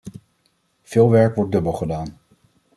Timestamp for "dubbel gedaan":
1.51-2.19